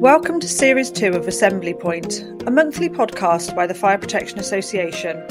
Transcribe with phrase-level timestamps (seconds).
[0.00, 5.22] Welcome to Series 2 of Assembly Point, a monthly podcast by the Fire Protection Association.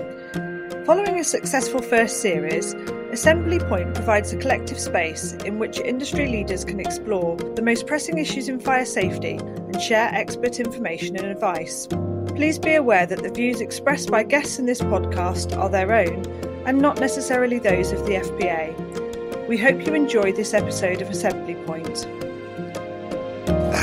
[0.87, 2.73] Following a successful first series,
[3.11, 8.17] Assembly Point provides a collective space in which industry leaders can explore the most pressing
[8.17, 11.87] issues in fire safety and share expert information and advice.
[12.29, 16.25] Please be aware that the views expressed by guests in this podcast are their own
[16.65, 19.47] and not necessarily those of the FPA.
[19.47, 22.07] We hope you enjoy this episode of Assembly Point.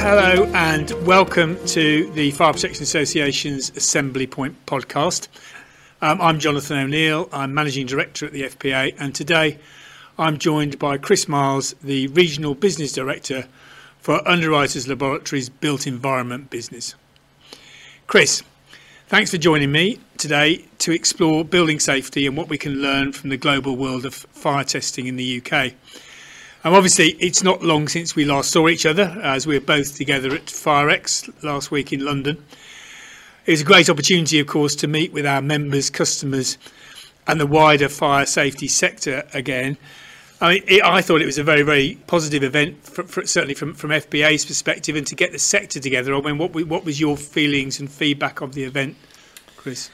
[0.05, 5.29] Hello and welcome to the Fire Protection Association's Assembly Point podcast.
[6.01, 9.59] Um, I'm Jonathan O'Neill, I'm Managing Director at the FPA, and today
[10.19, 13.46] I'm joined by Chris Miles, the Regional Business Director
[14.01, 16.96] for Underwriters Laboratories Built Environment Business.
[18.09, 18.43] Chris,
[19.07, 23.30] thanks for joining me today to explore building safety and what we can learn from
[23.30, 25.74] the global world of fire testing in the UK.
[26.65, 29.97] Um, obviously, it's not long since we last saw each other, as we were both
[29.97, 32.45] together at FireX last week in London.
[33.46, 36.59] It was a great opportunity, of course, to meet with our members, customers,
[37.27, 39.77] and the wider fire safety sector again.
[40.40, 43.55] I mean, it, I thought it was a very, very positive event, for, for, certainly
[43.55, 46.15] from, from FPA's perspective, and to get the sector together.
[46.15, 48.95] I mean, what, what was your feelings and feedback of the event,
[49.57, 49.90] Chris?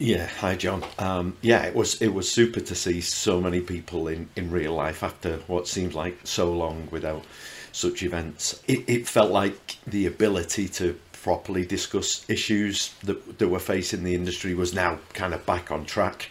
[0.00, 0.84] Yeah, hi John.
[0.98, 4.72] Um, yeah, it was it was super to see so many people in, in real
[4.72, 7.24] life after what seems like so long without
[7.72, 8.62] such events.
[8.68, 14.14] It, it felt like the ability to properly discuss issues that that were facing the
[14.14, 16.30] industry was now kind of back on track.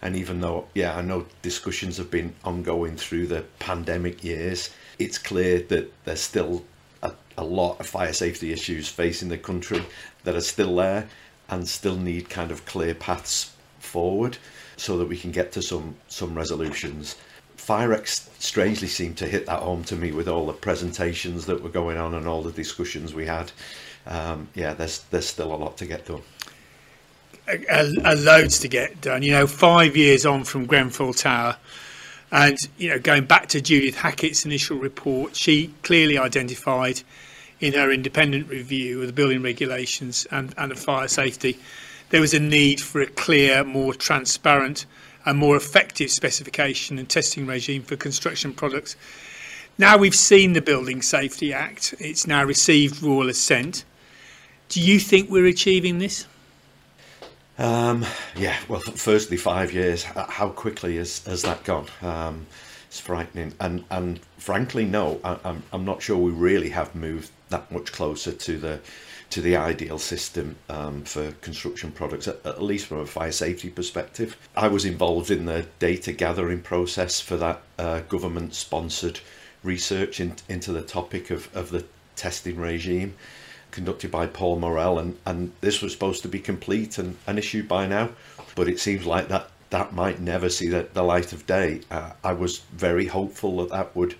[0.00, 5.18] And even though, yeah, I know discussions have been ongoing through the pandemic years, it's
[5.18, 6.62] clear that there's still
[7.02, 9.84] a, a lot of fire safety issues facing the country
[10.22, 11.08] that are still there
[11.48, 14.38] and still need kind of clear paths forward
[14.76, 17.16] so that we can get to some some resolutions.
[17.56, 21.68] FireX strangely seemed to hit that home to me with all the presentations that were
[21.68, 23.50] going on and all the discussions we had.
[24.06, 26.22] Um, yeah, there's there's still a lot to get done.
[27.48, 29.22] A, a, loads to get done.
[29.22, 31.56] You know, five years on from Grenfell Tower,
[32.30, 37.02] and you know, going back to Judith Hackitt's initial report, she clearly identified
[37.60, 41.58] in her independent review of the building regulations and, and of fire safety,
[42.10, 44.86] there was a need for a clear, more transparent
[45.26, 48.96] and more effective specification and testing regime for construction products.
[49.76, 53.84] Now we've seen the Building Safety Act, it's now received royal assent.
[54.68, 56.26] Do you think we're achieving this?
[57.58, 60.04] Um, yeah, well, firstly, five years.
[60.04, 61.86] How quickly has, has that gone?
[62.02, 62.46] Um,
[62.88, 63.52] it's frightening.
[63.60, 67.92] And and frankly, no, I, I'm I'm not sure we really have moved that much
[67.92, 68.80] closer to the
[69.30, 73.68] to the ideal system um, for construction products, at, at, least from a fire safety
[73.68, 74.38] perspective.
[74.56, 79.20] I was involved in the data gathering process for that uh, government sponsored
[79.62, 81.84] research in, into the topic of, of the
[82.16, 83.14] testing regime
[83.70, 87.68] conducted by Paul Morrell, and, and this was supposed to be complete and, and issued
[87.68, 88.10] by now,
[88.54, 91.82] but it seems like that that might never see the, the light of day.
[91.90, 94.14] Uh, I was very hopeful that that would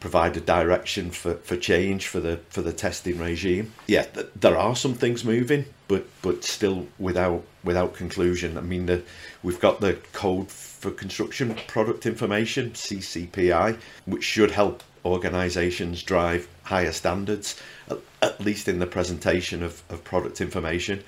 [0.00, 3.72] provide a direction for, for change for the for the testing regime.
[3.86, 8.56] Yeah, th- there are some things moving, but but still without without conclusion.
[8.56, 9.02] I mean, the,
[9.42, 16.92] we've got the code for construction product information (CCPI), which should help organisations drive higher
[16.92, 21.02] standards, at, at least in the presentation of, of product information,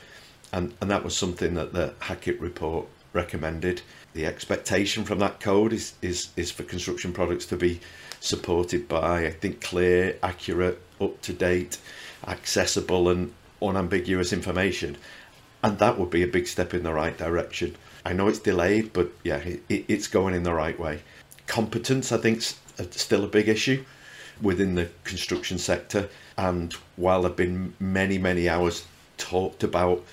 [0.52, 3.82] and and that was something that the Hackitt report recommended.
[4.12, 7.80] The expectation from that code is is is for construction products to be
[8.20, 11.78] supported by, I think, clear, accurate, up to date,
[12.26, 14.96] accessible, and unambiguous information.
[15.62, 17.76] And that would be a big step in the right direction.
[18.04, 21.00] I know it's delayed, but yeah, it, it's going in the right way.
[21.46, 23.84] Competence, I think, is uh, still a big issue
[24.40, 26.08] within the construction sector.
[26.38, 28.86] And while there have been many, many hours
[29.18, 30.04] talked about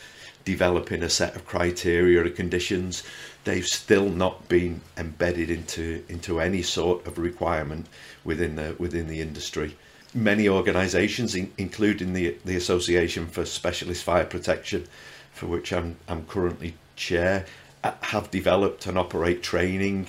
[0.44, 3.03] developing a set of criteria or conditions,
[3.47, 7.88] they've still not been embedded into into any sort of requirement
[8.25, 9.78] within the within the industry.
[10.14, 14.85] Many organisations, in, including the the Association for Specialist Fire Protection,
[15.32, 17.46] for which I'm I'm currently chair,
[17.84, 20.08] have developed and operate training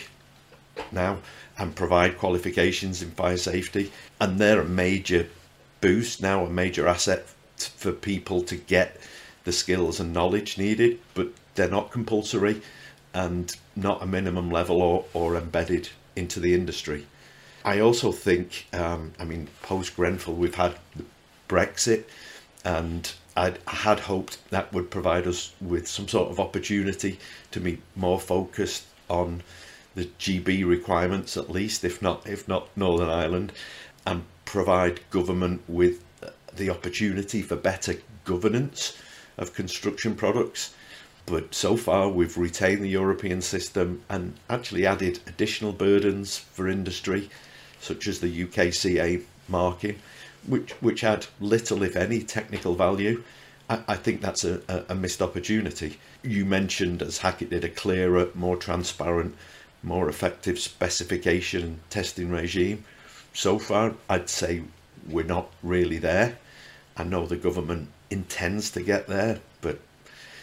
[0.91, 1.19] now
[1.56, 5.29] and provide qualifications in fire safety, and they're a major
[5.81, 7.25] boost now, a major asset
[7.56, 9.00] for people to get
[9.44, 12.61] the skills and knowledge needed, but they're not compulsory
[13.14, 17.06] and not a minimum level or, or embedded into the industry.
[17.64, 20.76] I also think, um, I mean, post Grenfell, we've had
[21.49, 22.05] Brexit,
[22.64, 27.19] and I'd, I had hoped that would provide us with some sort of opportunity
[27.50, 29.43] to be more focused on
[29.94, 33.52] the GB requirements, at least, if not if not Northern Ireland,
[34.06, 36.05] and provide government with
[36.55, 38.96] the opportunity for better governance
[39.37, 40.75] of construction products.
[41.30, 47.28] But so far, we've retained the European system and actually added additional burdens for industry,
[47.80, 49.96] such as the UKCA marking,
[50.46, 53.22] which, which had little, if any, technical value.
[53.69, 55.98] I, I think that's a, a, missed opportunity.
[56.22, 59.34] You mentioned, as Hackitt did, a clearer, more transparent,
[59.82, 62.84] more effective specification testing regime.
[63.34, 64.62] So far, I'd say
[65.08, 66.38] we're not really there.
[66.96, 69.40] I know the government intends to get there,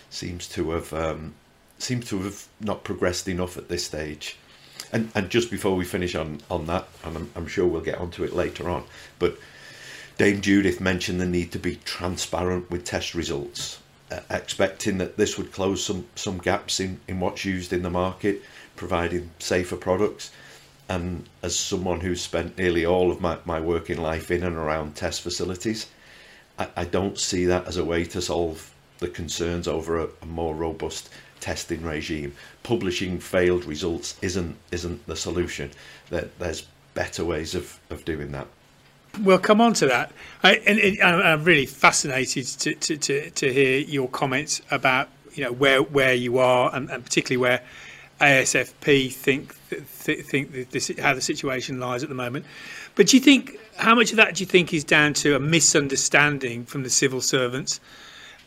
[0.09, 1.33] seems to have um,
[1.77, 4.37] seems to have not progressed enough at this stage.
[4.91, 7.99] And and just before we finish on on that, and I'm, I'm sure we'll get
[7.99, 8.83] onto it later on,
[9.19, 9.37] but
[10.17, 13.79] Dame Judith mentioned the need to be transparent with test results,
[14.11, 17.89] uh, expecting that this would close some some gaps in in what's used in the
[17.89, 18.41] market,
[18.75, 20.31] providing safer products.
[20.87, 24.95] And as someone who's spent nearly all of my, my working life in and around
[24.95, 25.87] test facilities,
[26.59, 30.25] I, I don't see that as a way to solve the concerns over a, a
[30.25, 31.09] more robust
[31.39, 32.33] testing regime.
[32.63, 35.71] Publishing failed results isn't isn't the solution.
[36.09, 38.47] There, there's better ways of, of doing that.
[39.21, 40.11] We'll come on to that.
[40.43, 45.43] I, and, and I'm really fascinated to, to, to, to, hear your comments about you
[45.43, 47.61] know where where you are and, and particularly where
[48.19, 52.45] ASFP think th- think how the situation lies at the moment.
[52.95, 55.39] But do you think how much of that do you think is down to a
[55.39, 57.79] misunderstanding from the civil servants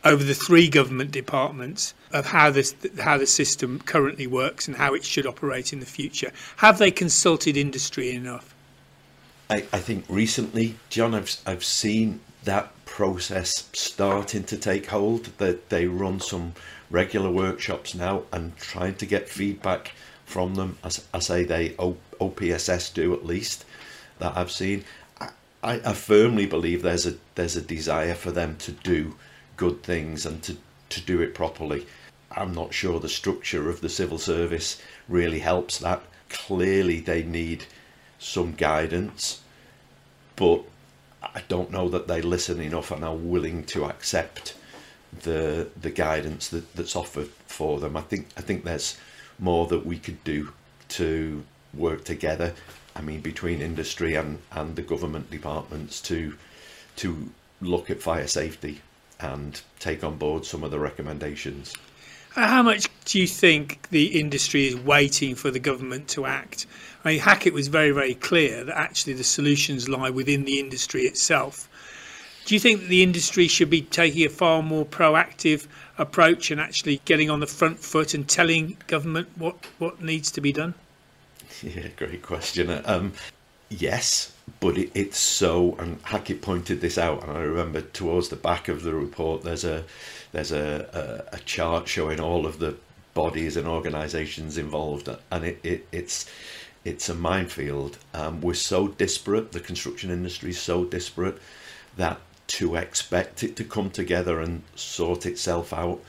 [0.04, 4.94] over the three government departments of how this how the system currently works and how
[4.94, 6.32] it should operate in the future?
[6.56, 8.54] Have they consulted industry enough?
[9.50, 15.26] I, I think recently, John, I've I've seen that process starting to take hold.
[15.38, 16.54] That they run some
[16.90, 19.92] regular workshops now and trying to get feedback
[20.24, 20.78] from them.
[20.84, 23.64] As I say, they OPSS do at least
[24.18, 24.84] that I've seen.
[25.62, 29.16] I, I firmly believe there's a there's a desire for them to do
[29.58, 30.56] good things and to,
[30.88, 31.86] to do it properly.
[32.30, 36.02] I'm not sure the structure of the civil service really helps that.
[36.30, 37.64] Clearly, they need
[38.18, 39.42] some guidance,
[40.36, 40.62] but
[41.22, 44.54] I don't know that they listen enough and are willing to accept
[45.22, 47.96] the the guidance that, that's offered for them.
[47.96, 48.98] I think I think there's
[49.38, 50.52] more that we could do
[50.90, 52.54] to work together.
[52.94, 56.36] I mean, between industry and, and the government departments to
[56.96, 58.82] to look at fire safety
[59.20, 61.74] and take on board some of the recommendations.
[62.30, 66.66] How much do you think the industry is waiting for the government to act?
[67.04, 71.02] I mean, Hackitt was very, very clear that actually the solutions lie within the industry
[71.02, 71.68] itself.
[72.44, 75.66] Do you think that the industry should be taking a far more proactive
[75.98, 80.40] approach and actually getting on the front foot and telling government what, what needs to
[80.40, 80.74] be done?
[81.62, 82.70] Yeah, great question.
[82.84, 83.14] Um,
[83.68, 88.36] yes, but it, it's so, and Hackitt pointed this out, and I remember towards the
[88.36, 89.84] back of the report, there's a
[90.32, 92.76] there's a, a, a chart showing all of the
[93.14, 96.30] bodies and organisations involved, and it, it it's
[96.84, 97.98] it's a minefield.
[98.14, 101.38] Um, we're so disparate, the construction industry is so disparate
[101.96, 106.00] that to expect it to come together and sort itself out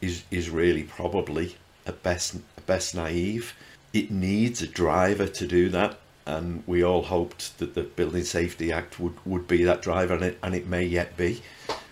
[0.00, 1.56] is is really probably
[1.86, 3.54] a best a best naive.
[3.92, 8.72] It needs a driver to do that and we all hoped that the Building Safety
[8.72, 11.40] Act would, would be that driver, and it, and it may yet be,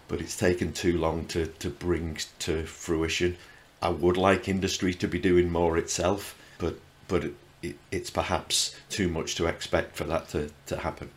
[0.08, 3.36] but it's taken too long to, to bring to fruition.
[3.80, 8.74] I would like industry to be doing more itself, but but it, it, it's perhaps
[8.88, 11.10] too much to expect for that to, to happen.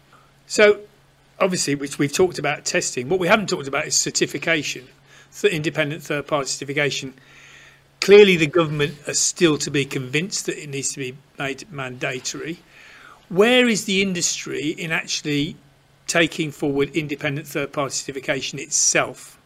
[0.46, 0.82] So,
[1.40, 4.88] obviously, which we've talked about testing, what we haven't talked about is certification,
[5.44, 7.14] independent third party certification.
[8.00, 12.60] Clearly, the government are still to be convinced that it needs to be made mandatory
[13.30, 15.56] where is the industry in actually
[16.08, 19.40] taking forward independent third party certification itself?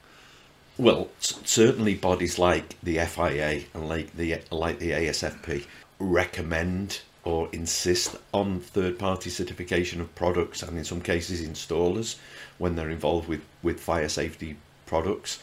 [0.78, 5.66] Well, certainly bodies like the FIA and like the like the ASFP
[6.00, 12.16] recommend or insist on third party certification of products and in some cases installers
[12.58, 14.58] when they're involved with, with fire safety
[14.88, 15.40] products.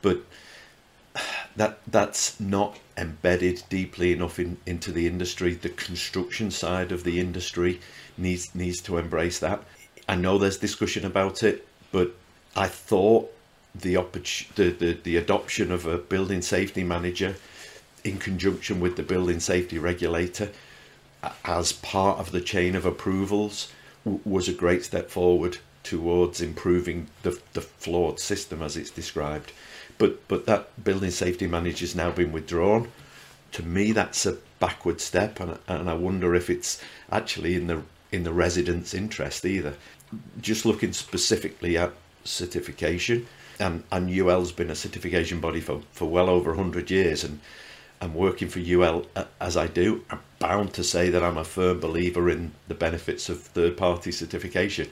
[0.00, 0.22] But
[1.58, 5.54] that that's not embedded deeply enough in, into the industry.
[5.54, 7.80] The construction side of the industry
[8.16, 9.62] needs needs to embrace that.
[10.08, 12.14] I know there's discussion about it, but
[12.56, 13.32] I thought
[13.74, 13.94] the,
[14.54, 17.36] the, the, the adoption of a building safety manager
[18.04, 20.50] in conjunction with the building safety regulator
[21.44, 23.72] as part of the chain of approvals
[24.04, 29.52] was a great step forward towards improving the, the flawed system as it's described
[29.98, 32.90] but but that building safety manager has now been withdrawn.
[33.52, 37.82] To me, that's a backward step, and and I wonder if it's actually in the
[38.12, 39.74] in the residents' interest either.
[40.40, 41.92] Just looking specifically at
[42.24, 43.26] certification.
[43.60, 47.24] And, and UL's been a certification body for, for well over 100 years.
[47.24, 47.40] And,
[48.00, 49.06] and working for UL
[49.40, 53.28] as I do, I'm bound to say that I'm a firm believer in the benefits
[53.28, 54.88] of third party certification.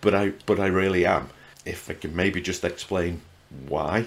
[0.00, 1.28] But I, but I really am.
[1.66, 3.20] If I can maybe just explain
[3.68, 4.06] why.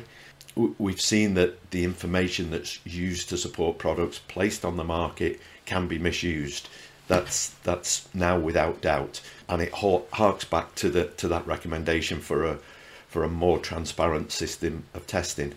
[0.55, 5.87] We've seen that the information that's used to support products placed on the market can
[5.87, 6.67] be misused.
[7.07, 12.45] That's that's now without doubt, and it harks back to the to that recommendation for
[12.45, 12.59] a
[13.07, 15.53] for a more transparent system of testing.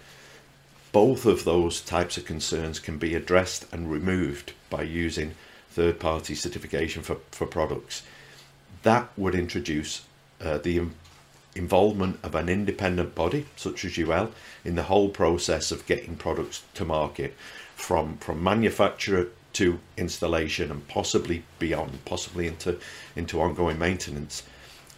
[0.92, 5.34] Both of those types of concerns can be addressed and removed by using
[5.70, 8.02] third party certification for, for products.
[8.82, 10.02] That would introduce
[10.40, 10.88] uh, the
[11.54, 14.30] involvement of an independent body such as UL
[14.64, 17.34] in the whole process of getting products to market
[17.76, 22.78] from from manufacturer to installation and possibly beyond possibly into
[23.16, 24.42] into ongoing maintenance.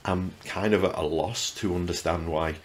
[0.04, 2.56] I'm kind of at a loss to understand why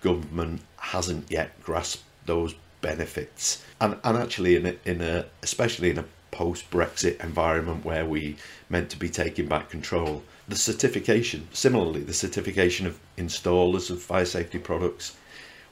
[0.00, 3.64] government hasn't yet grasped those benefits.
[3.80, 8.36] And and actually in a, in a especially in a post Brexit environment where we
[8.68, 14.26] meant to be taking back control the certification, similarly, the certification of installers of fire
[14.26, 15.16] safety products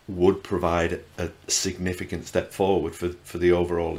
[0.09, 3.99] would provide a significant step forward for, for the overall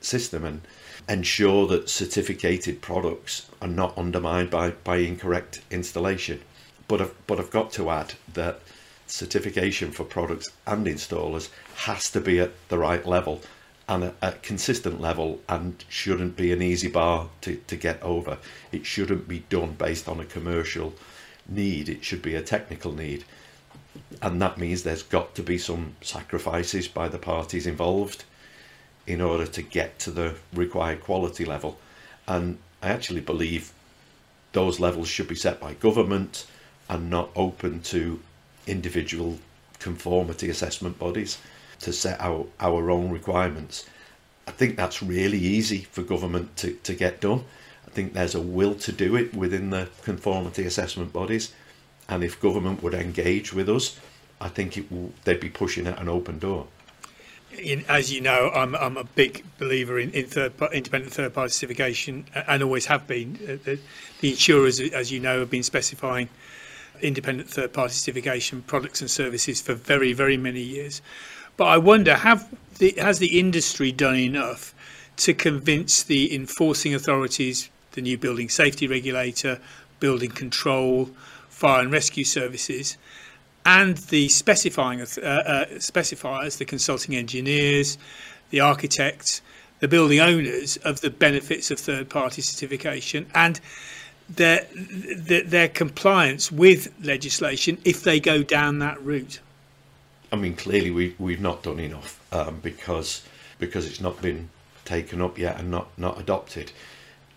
[0.00, 0.60] system and
[1.08, 6.40] ensure that certificated products are not undermined by, by incorrect installation.
[6.88, 8.60] But I've, but I've got to add that
[9.06, 13.42] certification for products and installers has to be at the right level
[13.88, 18.38] and a, a, consistent level and shouldn't be an easy bar to, to get over.
[18.72, 20.94] It shouldn't be done based on a commercial
[21.46, 23.24] need, it should be a technical need.
[24.22, 28.24] And that means there's got to be some sacrifices by the parties involved
[29.06, 31.78] in order to get to the required quality level.
[32.26, 33.72] And I actually believe
[34.52, 36.46] those levels should be set by government
[36.88, 38.20] and not open to
[38.66, 39.38] individual
[39.78, 41.38] conformity assessment bodies
[41.80, 43.86] to set our, our own requirements.
[44.46, 47.44] I think that's really easy for government to, to get done.
[47.86, 51.52] I think there's a will to do it within the conformity assessment bodies.
[52.08, 53.98] And if government would engage with us,
[54.40, 56.66] I think it will, they'd be pushing at an open door.
[57.56, 61.50] In, as you know, I'm, I'm a big believer in, in third, independent third party
[61.50, 63.38] certification and always have been.
[63.42, 63.78] Uh, the,
[64.20, 66.28] the insurers, as you know, have been specifying
[67.00, 71.00] independent third party certification products and services for very, very many years.
[71.56, 74.74] But I wonder, have the, has the industry done enough
[75.18, 79.60] to convince the enforcing authorities, the new building safety regulator,
[80.00, 81.10] building control,
[81.48, 82.96] fire and rescue services,
[83.64, 87.96] and the specifying uh, uh, specifiers, the consulting engineers,
[88.50, 89.40] the architects,
[89.80, 93.60] the building owners of the benefits of third-party certification and
[94.28, 99.40] their, their, their compliance with legislation if they go down that route.
[100.34, 103.22] I mean, clearly we we've not done enough um, because
[103.60, 104.50] because it's not been
[104.84, 106.72] taken up yet and not not adopted.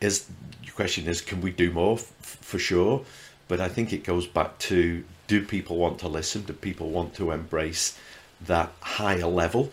[0.01, 0.25] Is
[0.63, 3.05] your question is can we do more for sure?
[3.47, 6.41] But I think it goes back to do people want to listen?
[6.41, 7.99] Do people want to embrace
[8.41, 9.71] that higher level?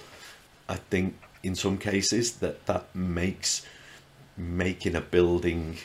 [0.68, 3.64] I think in some cases that that makes
[4.36, 5.78] making a building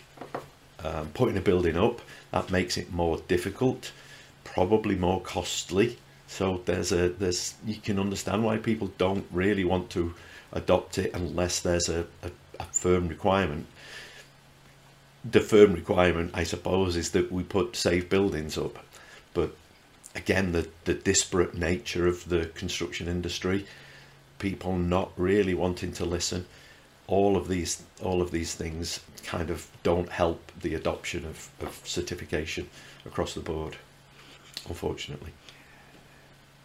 [0.84, 3.94] um, putting a building up that makes it more difficult
[4.44, 5.98] probably more costly
[6.30, 10.14] so there's a there's you can understand why people don't really want to
[10.54, 13.66] adopt it unless there's a, a, a firm requirement.
[15.26, 18.78] The firm requirement, I suppose, is that we put safe buildings up.
[19.34, 19.56] But
[20.16, 23.66] again, the, the disparate nature of the construction industry,
[24.38, 26.46] people not really wanting to listen,
[27.08, 31.82] all of these all of these things kind of don't help the adoption of, of
[31.84, 32.70] certification
[33.04, 33.78] across the board,
[34.68, 35.34] unfortunately.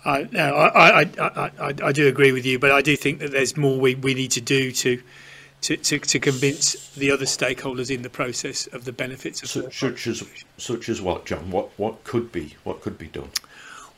[0.04, 3.32] I, no, I, I, I, I, do agree with you, but I do think that
[3.32, 5.00] there's more we, we need to do to,
[5.62, 9.78] to, to, to convince the other stakeholders in the process of the benefits of such,
[9.78, 10.22] such as
[10.58, 11.50] such as what, John?
[11.50, 13.30] What what could be what could be done?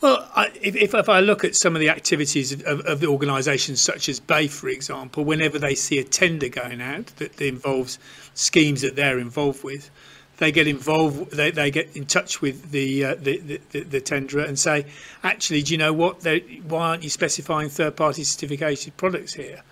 [0.00, 3.06] Well, I, if, if I look at some of the activities of, of, of the
[3.06, 7.98] organisations such as BAFE, for example, whenever they see a tender going out that involves
[8.34, 9.90] schemes that they're involved with,
[10.38, 14.42] they get involved, they, they get in touch with the, uh, the, the, the, tenderer
[14.42, 14.86] and say,
[15.22, 16.20] actually, do you know what?
[16.20, 19.62] They, why aren't you specifying third party certificated products here?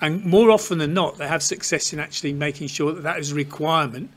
[0.00, 3.32] And more often than not, they have success in actually making sure that that is
[3.32, 4.10] a requirement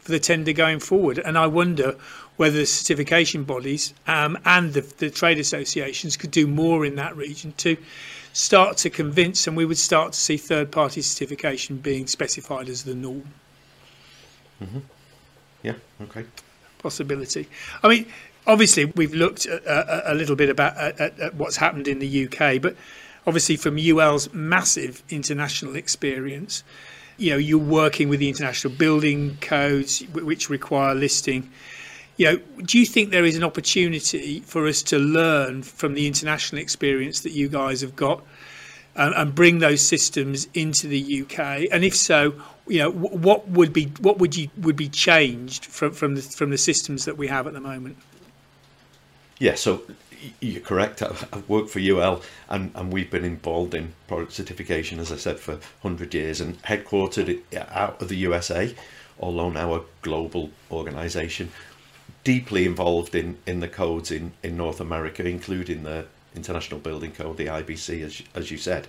[0.00, 1.18] for the tender going forward.
[1.18, 1.96] And I wonder
[2.36, 7.16] whether the certification bodies um, and the, the trade associations could do more in that
[7.16, 7.76] region to
[8.32, 12.82] start to convince, and we would start to see third party certification being specified as
[12.82, 13.22] the norm.
[14.62, 14.78] Mm-hmm.
[15.64, 15.74] Yeah.
[16.02, 16.24] Okay.
[16.78, 17.48] possibility.
[17.82, 18.06] I mean,
[18.46, 22.26] obviously, we've looked a, a, a little bit about at, at what's happened in the
[22.28, 22.76] UK, but
[23.26, 26.62] obviously, from UL's massive international experience,
[27.16, 31.50] you know, you're working with the international building codes, which require listing.
[32.16, 36.06] You know, do you think there is an opportunity for us to learn from the
[36.06, 38.22] international experience that you guys have got
[38.96, 41.66] and, bring those systems into the UK?
[41.72, 42.34] And if so,
[42.66, 46.50] you know, what would be what would you would be changed from from the from
[46.50, 47.96] the systems that we have at the moment?
[49.38, 49.82] Yeah, so
[50.40, 51.02] you're correct.
[51.02, 55.38] I've worked for UL and, and we've been involved in product certification, as I said,
[55.38, 58.74] for 100 years and headquartered out of the USA,
[59.20, 61.50] although now a global organisation,
[62.22, 67.36] deeply involved in, in the codes in, in North America, including the International Building Code,
[67.36, 68.88] the IBC, as, as you said.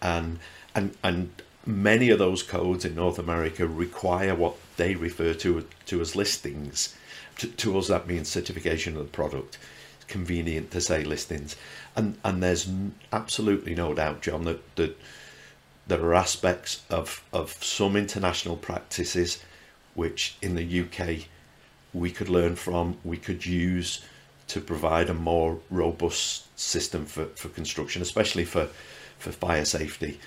[0.00, 0.38] And,
[0.74, 1.30] and, and
[1.64, 6.96] many of those codes in North America require what they refer to, to as listings.
[7.38, 9.58] To, to us, that means certification of the product
[10.12, 11.56] convenient to say listings.
[11.96, 12.68] And and there's
[13.12, 14.98] absolutely no doubt, John, that, that
[15.86, 19.42] there are aspects of, of some international practices
[19.94, 21.26] which in the UK
[21.92, 24.04] we could learn from, we could use
[24.48, 28.68] to provide a more robust system for, for construction, especially for,
[29.18, 30.18] for fire safety.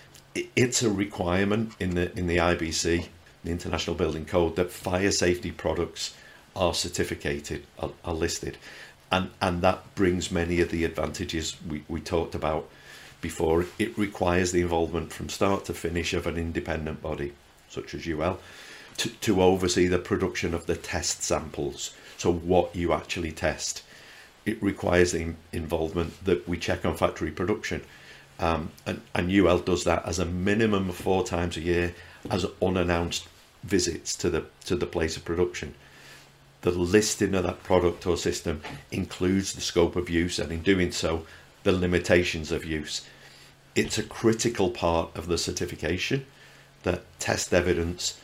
[0.56, 3.08] It's a requirement in the in the IBC,
[3.44, 6.14] the International Building Code, that fire safety products
[6.56, 8.58] are certificated, are, are listed
[9.12, 12.70] and and that brings many of the advantages we, we talked about
[13.22, 13.66] before.
[13.80, 17.34] It requires the involvement from start to finish of an independent body,
[17.70, 18.40] such as UL,
[18.98, 21.96] to, to oversee the production of the test samples.
[22.18, 23.84] So what you actually test.
[24.46, 27.82] It requires the involvement that we check on factory production.
[28.40, 31.96] Um, and, and UL does that as a minimum of four times a year
[32.30, 33.28] as unannounced
[33.64, 35.74] visits to the to the place of production.
[36.62, 38.62] The listing of that product or system
[38.92, 41.26] includes the scope of use and in doing so
[41.64, 43.06] the limitations of use.
[43.76, 46.26] It's a critical part of the certification
[46.84, 48.20] that test evidence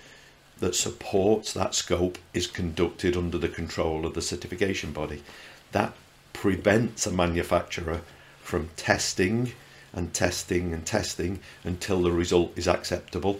[0.60, 5.23] that supports that scope is conducted under the control of the certification body.
[5.71, 5.93] That
[6.34, 8.02] prevents a manufacturer
[8.41, 9.54] from testing
[9.94, 13.39] and testing and testing until the result is acceptable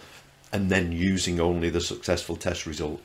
[0.52, 3.02] and then using only the successful test result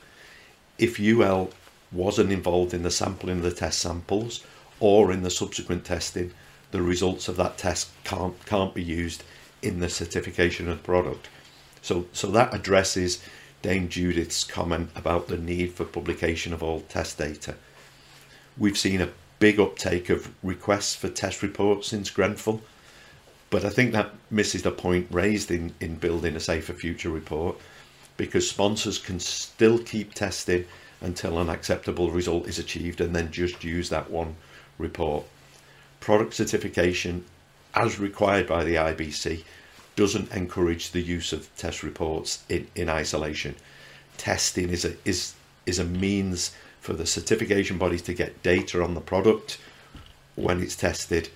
[0.79, 1.51] if UL
[1.92, 4.44] wasn't involved in the sampling of the test samples
[4.81, 6.33] or in the subsequent testing,
[6.70, 9.22] the results of that test can't can't be used
[9.62, 11.29] in the certification of the product.
[11.81, 13.22] So so that addresses
[13.62, 17.55] Dame Judith's comment about the need for publication of all test data.
[18.59, 22.62] We've seen a big uptake of requests for test reports since Grenfell,
[23.51, 27.57] but I think that misses the point raised in, in building a safer future report
[28.16, 30.64] because sponsors can still keep testing
[31.01, 34.35] until an acceptable result is achieved and then just use that one
[34.79, 35.25] report.
[36.01, 37.25] Product certification,
[37.75, 39.44] as required by the IBC,
[39.96, 43.55] doesn't encourage the use of test reports in, in isolation.
[44.16, 45.35] Testing is a, is,
[45.66, 46.55] is a means
[46.87, 49.59] for the certification bodies to get data on the product
[50.37, 51.29] when it's tested.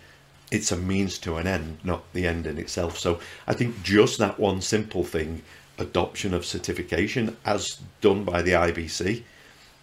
[0.52, 2.96] It's a means to an end, not the end in itself.
[2.96, 5.42] So I think just that one simple thing,
[5.76, 9.24] adoption of certification as done by the IBC,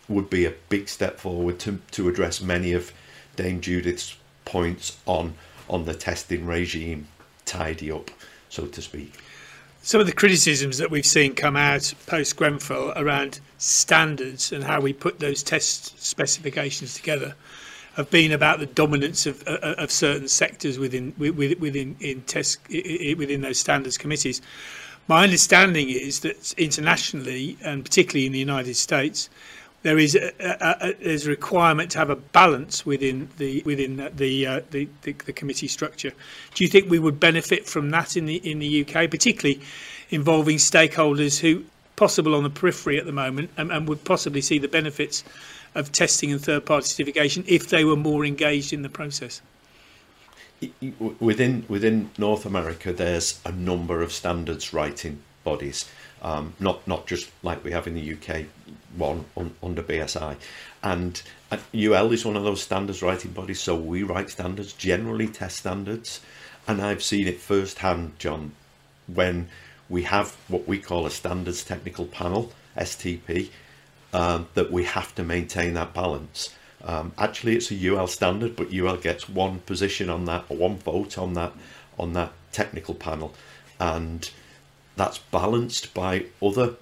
[0.08, 2.94] would be a big step forward to, to address many of
[3.36, 5.34] Dame Judith's points on
[5.70, 7.10] on the testing regime
[7.44, 8.10] tidy up,
[8.48, 9.14] so to speak.
[9.88, 14.82] Some of the criticisms that we've seen come out post Grenfell around standards and how
[14.82, 17.36] we put those test specifications together
[17.96, 23.40] have been about the dominance of, uh, of certain sectors within within in test within
[23.40, 24.42] those standards committees.
[25.08, 29.30] My understanding is that internationally and particularly in the United States,
[29.84, 33.98] there is a, a, a, there's a requirement to have a balance within the within
[34.16, 36.12] the, uh, the, the, the committee structure.
[36.56, 39.62] Do you think we would benefit from that in the in the UK, particularly
[40.10, 44.60] involving stakeholders who possible on the periphery at the moment and, and would possibly see
[44.60, 45.24] the benefits
[45.76, 49.42] of testing and third party certification if they were more engaged in the process?
[51.20, 55.86] Within within North America, there's a number of standards writing bodies,
[56.24, 58.46] um, not not just like we have in the UK
[58.96, 60.36] one on, under BSI.
[60.84, 61.22] And
[61.74, 66.22] UL is one of those standards writing bodies, so we write standards, generally test standards.
[66.68, 68.52] And I've seen it firsthand, John,
[69.08, 69.50] when
[69.90, 73.50] we have what we call a standards technical panel, STP,
[74.14, 76.54] um, that we have to maintain that balance.
[76.84, 80.78] Um, actually, it's a UL standard, but UL gets one position on that, or one
[80.78, 81.54] vote on that,
[81.98, 83.34] on that technical panel,
[83.80, 84.30] and
[84.96, 86.76] that's balanced by other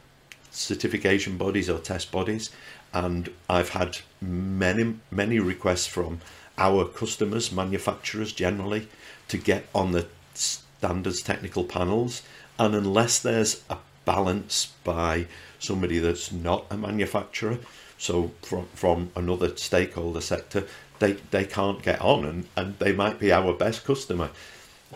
[0.56, 2.50] certification bodies or test bodies
[2.96, 6.22] and I've had many many requests from
[6.58, 8.88] our customers, manufacturers generally,
[9.28, 12.22] to get on the standards technical panels,
[12.58, 15.28] and unless there's a balance by
[15.60, 17.60] somebody that's not a manufacturer,
[17.98, 20.66] so from from another stakeholder sector,
[21.00, 24.30] they they can't get on, and and they might be our best customer,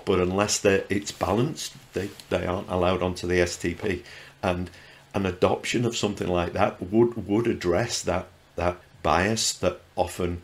[0.05, 4.03] but unless it's balanced, they they aren't allowed onto the STP,
[4.41, 4.69] and
[5.13, 10.41] an adoption of something like that would would address that that bias that often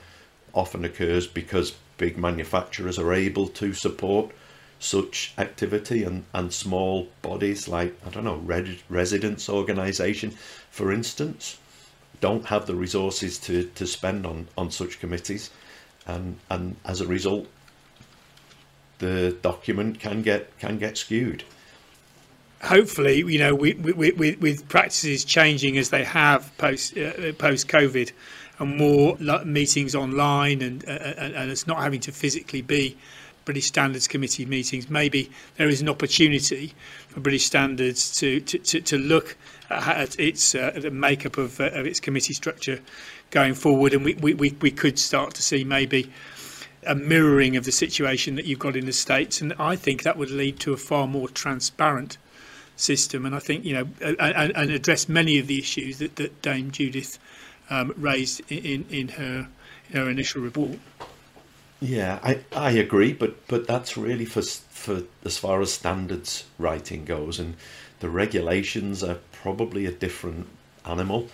[0.53, 4.31] often occurs because big manufacturers are able to support
[4.79, 10.31] such activity and, and small bodies like I don't know red, residents organisation
[10.69, 11.57] for instance
[12.21, 15.49] don't have the resources to, to spend on, on such committees.
[16.07, 17.47] And and as a result
[18.99, 21.43] the document can get can get skewed
[22.65, 28.11] hopefully, you know, with, with, with practices changing as they have post uh, post COVID,
[28.59, 32.97] and more meetings online, and, uh, and and it's not having to physically be
[33.43, 34.89] British Standards Committee meetings.
[34.89, 36.73] Maybe there is an opportunity
[37.09, 39.37] for British Standards to to, to, to look
[39.69, 42.79] at its uh, the makeup of, uh, of its committee structure
[43.31, 46.11] going forward, and we, we, we could start to see maybe
[46.85, 50.17] a mirroring of the situation that you've got in the states, and I think that
[50.17, 52.17] would lead to a far more transparent
[52.75, 56.41] system, and I think you know, and, and address many of the issues that, that
[56.41, 57.17] Dame Judith
[57.69, 59.47] um, raised in in her
[59.89, 60.79] in her initial report.
[61.81, 67.05] Yeah, I, I agree, but but that's really for for as far as standards writing
[67.05, 67.55] goes, and
[67.99, 70.47] the regulations are probably a different
[70.85, 71.27] animal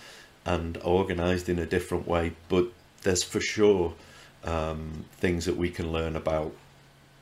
[0.44, 2.32] and organised in a different way.
[2.48, 2.68] But
[3.02, 3.94] there's for sure
[4.44, 6.52] um, things that we can learn about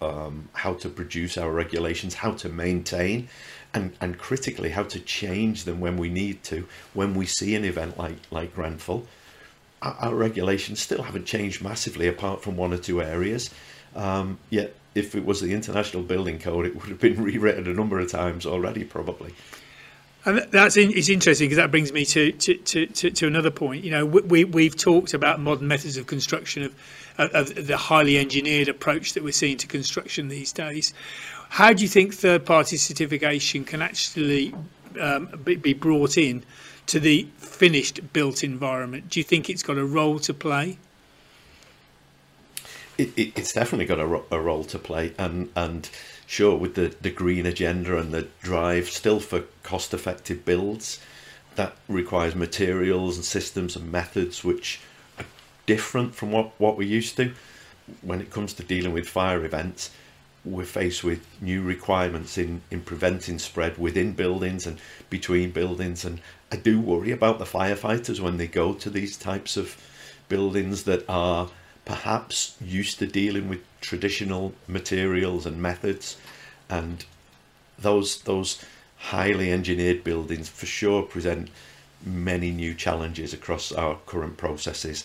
[0.00, 3.28] um, how to produce our regulations, how to maintain,
[3.74, 7.64] and, and critically how to change them when we need to, when we see an
[7.64, 9.06] event like, like Grenfell.
[9.82, 13.50] Our, our regulations still haven't changed massively apart from one or two areas.
[13.94, 17.74] Um, yet if it was the International Building Code, it would have been rewritten a
[17.74, 19.34] number of times already, probably.
[20.24, 22.54] And that's in, it's interesting because that brings me to, to,
[22.86, 23.84] to, to, another point.
[23.84, 26.74] You know, we, we've talked about modern methods of construction, of,
[27.20, 30.94] of the highly engineered approach that we're seeing to construction these days.
[31.50, 34.54] How do you think third party certification can actually
[35.00, 36.44] um, be, brought in
[36.86, 39.10] to the finished built environment?
[39.10, 40.78] Do you think it's got a role to play?
[42.98, 45.88] It, it, it's definitely got a, a, role to play, and and
[46.26, 51.00] sure with the, the green agenda and the drive still for cost effective builds,
[51.56, 54.80] that requires materials and systems and methods which
[55.70, 57.32] different from what, what we're used to.
[58.02, 59.90] When it comes to dealing with fire events,
[60.44, 64.80] we're faced with new requirements in, in preventing spread within buildings and
[65.10, 66.04] between buildings.
[66.04, 69.76] And I do worry about the firefighters when they go to these types of
[70.28, 71.48] buildings that are
[71.84, 76.16] perhaps used to dealing with traditional materials and methods
[76.68, 77.04] and
[77.78, 78.62] those those
[78.98, 81.48] highly engineered buildings for sure present
[82.04, 85.04] many new challenges across our current processes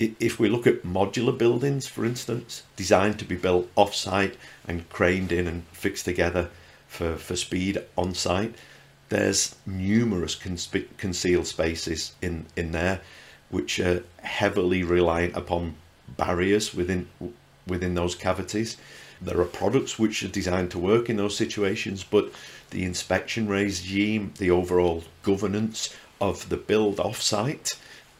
[0.00, 4.36] if we look at modular buildings for instance designed to be built off-site
[4.66, 6.48] and craned in and fixed together
[6.88, 8.54] for, for speed on site
[9.10, 13.00] there's numerous concealed spaces in in there
[13.50, 15.74] which are heavily reliant upon
[16.16, 17.08] barriers within
[17.66, 18.76] within those cavities.
[19.20, 22.32] There are products which are designed to work in those situations, but
[22.70, 27.72] the inspection regime, the overall governance of the build off-site,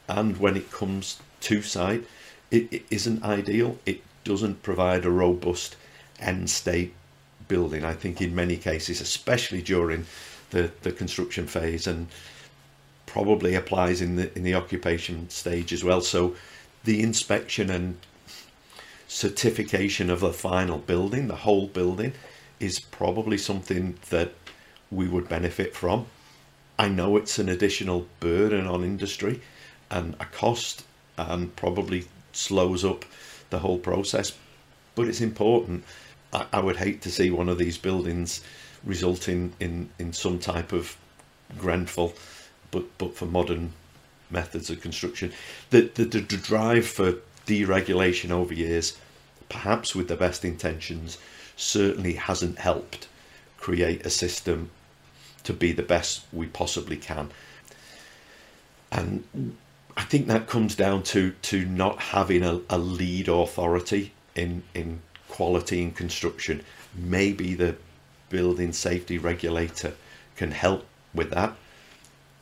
[0.08, 2.04] and when it comes to site,
[2.50, 3.78] it, it isn't ideal.
[3.86, 5.76] It doesn't provide a robust
[6.18, 6.94] end state
[7.48, 7.84] building.
[7.84, 10.06] I think in many cases, especially during
[10.50, 12.08] the, the construction phase, and
[13.06, 16.00] probably applies in the in the occupation stage as well.
[16.00, 16.36] So
[16.84, 17.96] the inspection and
[19.08, 22.12] certification of the final building, the whole building,
[22.60, 24.32] is probably something that
[24.90, 26.06] we would benefit from.
[26.78, 29.42] I know it's an additional burden on industry
[29.90, 30.84] and a cost
[31.16, 33.04] and probably slows up
[33.50, 34.32] the whole process,
[34.94, 35.84] but it's important.
[36.32, 38.40] I, I would hate to see one of these buildings
[38.84, 40.96] resulting in, in some type of
[41.58, 42.14] Grenfell,
[42.70, 43.72] but, but for modern
[44.30, 45.32] methods of construction.
[45.70, 47.14] The, the, the drive for
[47.46, 48.96] deregulation over years,
[49.48, 51.18] perhaps with the best intentions,
[51.56, 53.08] certainly hasn't helped
[53.58, 54.70] create a system
[55.44, 57.30] to be the best we possibly can.
[58.92, 59.56] And
[59.96, 65.00] I think that comes down to to not having a, a lead authority in in
[65.28, 66.62] quality and construction.
[66.94, 67.76] Maybe the
[68.28, 69.94] building safety regulator
[70.36, 71.54] can help with that.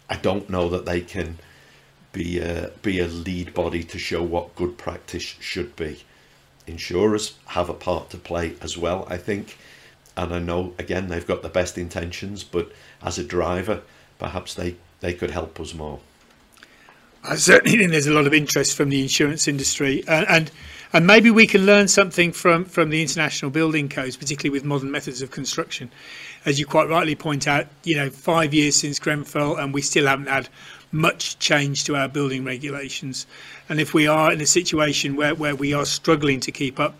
[0.09, 1.39] I don't know that they can
[2.13, 6.05] be a, be a lead body to show what good practice should be.
[6.67, 9.59] Insurers have a part to play as well, I think.
[10.17, 13.83] And I know, again, they've got the best intentions, but as a driver,
[14.19, 16.01] perhaps they, they could help us more.
[17.25, 20.51] I certainly think there's a lot of interest from the insurance industry, and, and
[20.91, 24.91] and maybe we can learn something from from the international building codes, particularly with modern
[24.91, 25.91] methods of construction.
[26.47, 30.07] As you quite rightly point out, you know, five years since Grenfell, and we still
[30.07, 30.49] haven't had
[30.91, 33.27] much change to our building regulations.
[33.69, 36.95] And if we are in a situation where, where we are struggling to keep up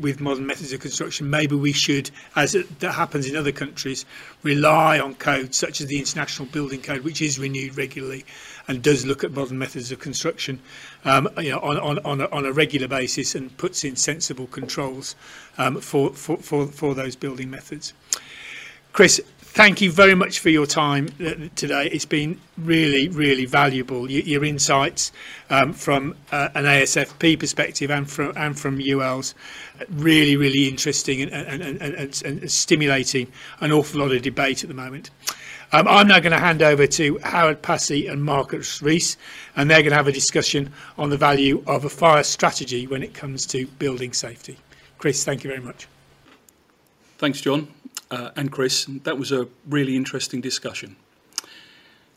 [0.00, 4.04] with modern methods of construction, maybe we should, as it, that happens in other countries,
[4.42, 8.24] rely on codes such as the International Building Code, which is renewed regularly
[8.66, 10.60] and does look at modern methods of construction
[11.04, 14.46] um, you know, on, on, on, a, on a regular basis and puts in sensible
[14.46, 15.14] controls
[15.58, 17.92] um, for, for, for, for those building methods.
[18.92, 19.20] Chris,
[19.54, 21.88] thank you very much for your time uh, today.
[21.92, 24.10] It's been really, really valuable.
[24.10, 25.12] Your, insights
[25.48, 29.34] um, from uh, an ASFP perspective and from and from UL's
[29.90, 33.28] really, really interesting and, and, and, and, and stimulating
[33.60, 35.10] an awful lot of debate at the moment.
[35.72, 39.16] Um, I'm now going to hand over to Howard Passy and Marcus Rees,
[39.56, 43.02] and they're going to have a discussion on the value of a fire strategy when
[43.02, 44.58] it comes to building safety.
[44.98, 45.86] Chris, thank you very much.
[47.18, 47.68] Thanks, John
[48.14, 48.86] uh, and Chris.
[49.02, 50.96] That was a really interesting discussion.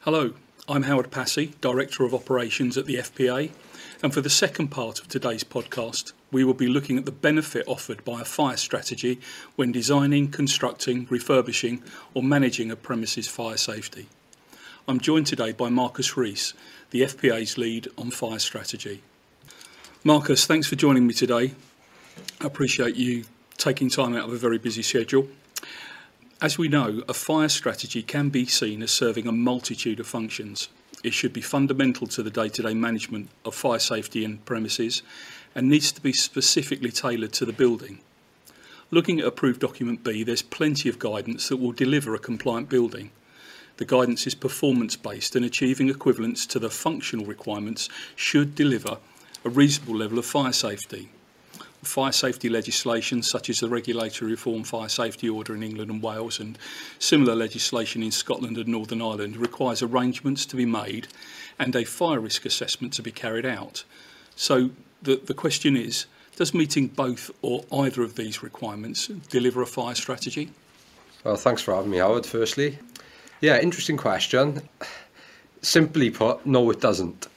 [0.01, 0.33] Hello,
[0.69, 3.49] I'm Howard Passy, Director of Operations at the FPA,
[4.03, 7.67] and for the second part of today's podcast, we will be looking at the benefit
[7.67, 9.19] offered by a fire strategy
[9.55, 11.81] when designing, constructing, refurbishing,
[12.13, 14.07] or managing a premises fire safety.
[14.87, 16.53] I'm joined today by Marcus Rees,
[16.91, 19.01] the FPA's lead on fire strategy.
[20.03, 21.55] Marcus, thanks for joining me today.
[22.39, 23.25] I appreciate you
[23.57, 25.27] taking time out of a very busy schedule.
[26.39, 30.69] As we know, a fire strategy can be seen as serving a multitude of functions.
[31.03, 35.01] It should be fundamental to the day-to-day -day management of fire safety in premises
[35.55, 37.99] and needs to be specifically tailored to the building.
[38.89, 43.09] Looking at approved document B, there's plenty of guidance that will deliver a compliant building.
[43.77, 48.97] The guidance is performance based and achieving equivalence to the functional requirements should deliver
[49.43, 51.09] a reasonable level of fire safety.
[51.83, 56.39] Fire safety legislation such as the Regulatory Reform Fire Safety Order in England and Wales
[56.39, 56.57] and
[56.99, 61.07] similar legislation in Scotland and Northern Ireland requires arrangements to be made
[61.59, 63.83] and a fire risk assessment to be carried out.
[64.35, 69.65] So the, the question is, does meeting both or either of these requirements deliver a
[69.65, 70.49] fire strategy?
[71.23, 72.77] Well, thanks for having me, Howard, firstly.
[73.41, 74.61] Yeah, interesting question.
[75.61, 77.27] Simply put, no, it doesn't.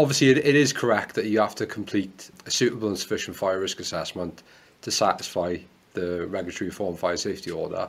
[0.00, 3.60] Obviously, it, it is correct that you have to complete a suitable and sufficient fire
[3.60, 4.42] risk assessment
[4.80, 5.58] to satisfy
[5.92, 7.86] the regulatory reform fire safety order.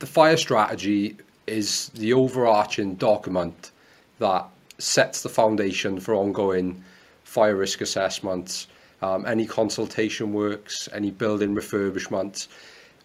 [0.00, 3.70] The fire strategy is the overarching document
[4.18, 4.44] that
[4.78, 6.82] sets the foundation for ongoing
[7.22, 8.66] fire risk assessments,
[9.00, 12.48] um, any consultation works, any building refurbishments.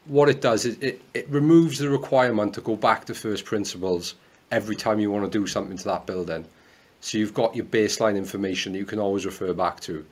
[0.05, 4.15] What it does is it, it removes the requirement to go back to first principles
[4.49, 6.47] every time you want to do something to that building.
[7.05, 10.03] So you've got your baseline information that you can always refer back to.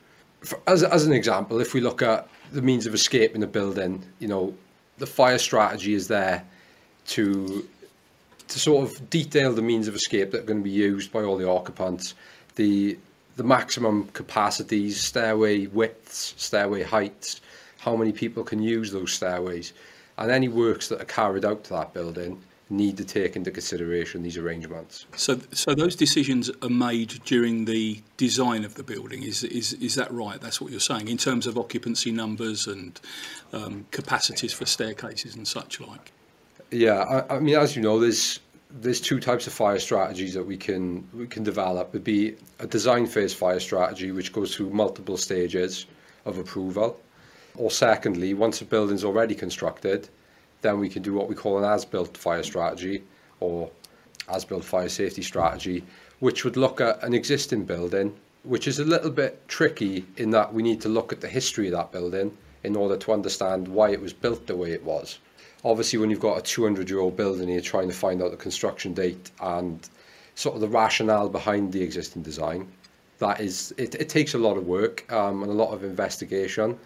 [0.42, 3.48] For, as, as an example, if we look at the means of escape in a
[3.48, 4.54] building, you know,
[4.98, 6.44] the fire strategy is there
[7.08, 7.68] to
[8.46, 11.24] to sort of detail the means of escape that are going to be used by
[11.24, 12.14] all the occupants,
[12.54, 12.96] the
[13.34, 17.40] the maximum capacities, stairway widths, stairway heights,
[17.78, 19.72] how many people can use those stairways,
[20.16, 22.40] and any works that are carried out to that building.
[22.70, 25.06] Need to take into consideration these arrangements.
[25.16, 29.22] So, so those decisions are made during the design of the building.
[29.22, 30.40] Is is is that right?
[30.40, 32.98] That's what you're saying in terms of occupancy numbers and
[33.52, 36.12] um, capacities for staircases and such like.
[36.70, 38.40] Yeah, I, I mean, as you know, there's
[38.80, 41.90] there's two types of fire strategies that we can we can develop.
[41.90, 45.86] It'd be a design phase fire strategy, which goes through multiple stages
[46.24, 46.98] of approval.
[47.56, 50.08] Or secondly, once a building's already constructed,
[50.64, 53.04] then we can do what we call an as-built fire strategy
[53.38, 53.70] or
[54.28, 55.84] as-built fire safety strategy,
[56.18, 60.52] which would look at an existing building, which is a little bit tricky in that
[60.52, 63.90] we need to look at the history of that building in order to understand why
[63.90, 65.18] it was built the way it was.
[65.64, 68.36] Obviously when you've got a 200 year old building you're trying to find out the
[68.36, 69.88] construction date and
[70.34, 72.66] sort of the rationale behind the existing design
[73.18, 76.78] that is it, it takes a lot of work um, and a lot of investigation.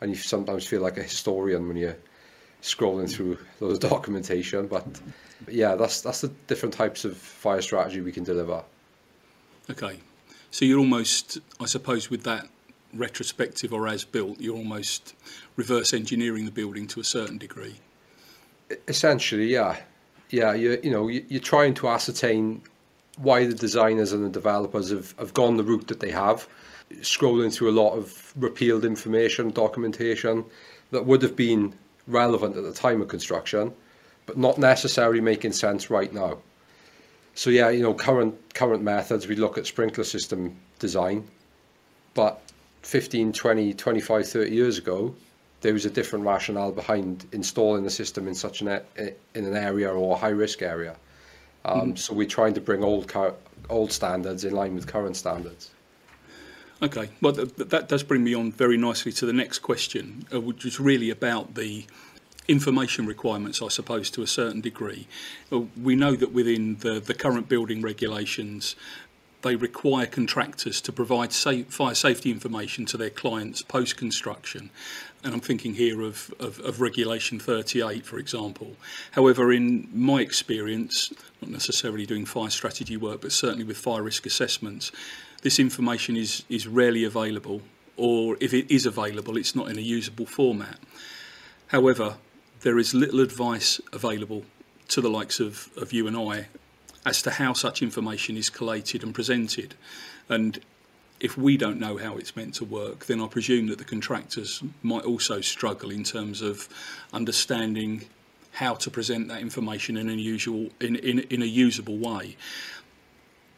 [0.00, 1.96] And you sometimes feel like a historian when you're
[2.62, 4.86] scrolling through those documentation but,
[5.44, 8.62] but yeah that's that's the different types of fire strategy we can deliver.
[9.70, 10.00] Okay.
[10.50, 12.46] So you're almost i suppose with that
[12.94, 15.14] retrospective or as built you're almost
[15.56, 17.76] reverse engineering the building to a certain degree.
[18.88, 19.76] Essentially, yeah,
[20.30, 20.54] yeah.
[20.54, 22.62] You you know you, you're trying to ascertain
[23.18, 26.48] why the designers and the developers have, have gone the route that they have,
[27.00, 30.44] scrolling through a lot of repealed information, documentation
[30.90, 31.74] that would have been
[32.12, 33.72] relevant at the time of construction,
[34.26, 36.38] but not necessarily making sense right now.
[37.34, 41.26] So yeah, you know, current current methods, we look at sprinkler system design,
[42.14, 42.40] but
[42.82, 45.14] 15, 20, 25, 30 years ago,
[45.60, 49.90] there was a different rationale behind installing the system in such an in an area
[49.90, 50.96] or a high risk area.
[51.64, 51.98] Um, mm -hmm.
[51.98, 53.12] So we're trying to bring old
[53.68, 55.70] old standards in line with current standards.
[56.82, 60.40] Okay, well th- that does bring me on very nicely to the next question, uh,
[60.40, 61.86] which is really about the
[62.48, 65.06] information requirements, I suppose, to a certain degree.
[65.48, 68.74] Well, we know that within the, the current building regulations,
[69.42, 74.70] they require contractors to provide safe, fire safety information to their clients post construction.
[75.22, 78.74] And I'm thinking here of, of, of, Regulation 38, for example.
[79.12, 84.26] However, in my experience, not necessarily doing fire strategy work, but certainly with fire risk
[84.26, 84.90] assessments,
[85.42, 87.62] this information is, is rarely available,
[87.96, 90.78] or if it is available, it's not in a usable format.
[91.68, 92.16] However,
[92.60, 94.44] there is little advice available
[94.88, 96.46] to the likes of, of you and I
[97.04, 99.74] as to how such information is collated and presented.
[100.28, 100.60] And
[101.18, 104.62] if we don't know how it's meant to work, then I presume that the contractors
[104.82, 106.68] might also struggle in terms of
[107.12, 108.04] understanding
[108.52, 112.36] how to present that information in a usual in, in, in a usable way.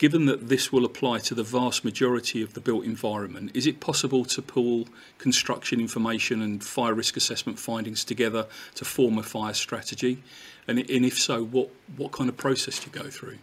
[0.04, 3.80] Given that this will apply to the vast majority of the built environment, is it
[3.80, 4.86] possible to pull
[5.16, 10.22] construction information and fire risk assessment findings together to form a fire strategy?
[10.68, 13.38] And, and if so, what, what kind of process do you go through?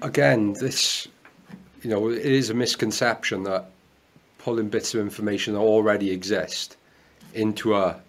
[0.00, 1.08] Again, this,
[1.82, 3.68] you know, it is a misconception that
[4.38, 6.76] pulling bits of information that already exist
[7.34, 8.00] into a,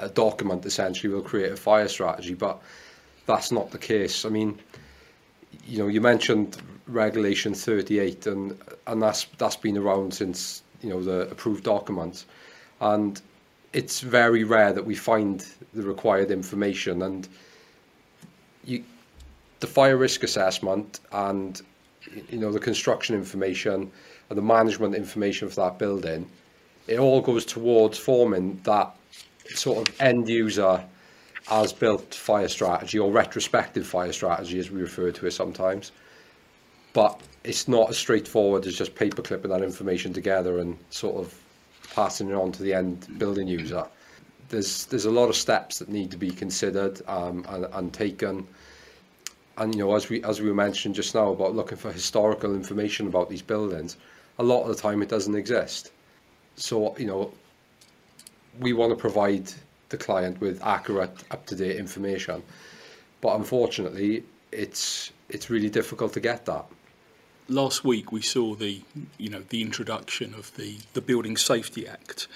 [0.00, 2.60] a document essentially will create a fire strategy, but
[3.26, 4.24] that's not the case.
[4.24, 4.58] I mean,
[5.66, 11.02] you know, you mentioned Regulation 38, and and that's that's been around since you know
[11.02, 12.26] the approved documents.
[12.80, 13.20] And
[13.72, 17.02] it's very rare that we find the required information.
[17.02, 17.28] And
[18.64, 18.84] you
[19.60, 21.62] the fire risk assessment and
[22.30, 23.90] you know the construction information
[24.28, 26.28] and the management information for that building
[26.86, 28.94] it all goes towards forming that
[29.54, 30.84] sort of end user
[31.50, 35.92] as built fire strategy or retrospective fire strategy as we refer to it sometimes.
[36.92, 41.38] But it's not as straightforward as just paper clipping that information together and sort of
[41.94, 43.86] passing it on to the end building user.
[44.48, 48.46] There's there's a lot of steps that need to be considered um, and, and taken.
[49.58, 53.06] And you know, as we as we mentioned just now about looking for historical information
[53.06, 53.96] about these buildings,
[54.38, 55.92] a lot of the time it doesn't exist.
[56.56, 57.32] So you know,
[58.58, 59.52] we want to provide
[59.88, 62.42] the client with accurate, up-to-date information.
[63.20, 66.64] But unfortunately, it's it's really difficult to get that.
[67.48, 68.80] Last week we saw the
[69.18, 72.28] you know the introduction of the the Building Safety Act.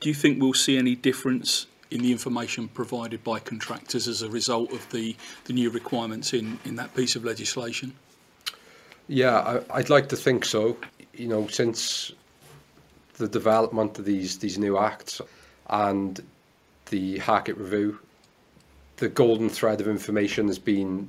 [0.00, 4.28] Do you think we'll see any difference in the information provided by contractors as a
[4.28, 5.14] result of the,
[5.44, 7.92] the new requirements in, in that piece of legislation?
[9.08, 9.38] Yeah,
[9.70, 10.76] I, I'd like to think so.
[11.12, 12.12] You know, since
[13.18, 15.20] the development of these these new acts
[15.68, 16.20] and
[16.92, 17.98] the Hackitt Review,
[18.98, 21.08] the golden thread of information has been,